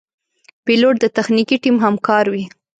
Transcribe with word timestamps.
پیلوټ 0.65 0.95
د 1.01 1.05
تخنیکي 1.17 1.55
ټیم 1.63 1.75
همکار 1.85 2.25
وي. 2.33 2.43